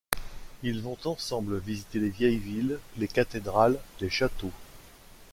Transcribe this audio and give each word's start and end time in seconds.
Ils 0.63 0.81
vont 0.81 0.97
ensemble 1.05 1.59
visiter 1.59 1.99
les 1.99 2.09
vieilles 2.09 2.39
villes, 2.39 2.79
les 2.97 3.07
cathédrales, 3.07 3.77
les 3.99 4.09
châteaux. 4.09 4.49